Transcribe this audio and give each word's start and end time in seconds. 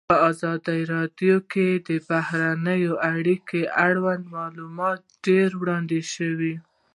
په 0.09 0.15
ازادي 0.29 0.81
راډیو 0.93 1.35
کې 1.51 1.67
د 1.87 1.89
بهرنۍ 2.07 2.83
اړیکې 3.13 3.61
اړوند 3.85 4.23
معلومات 4.35 4.99
ډېر 5.25 5.49
وړاندې 5.61 5.99
شوي. 6.13 6.55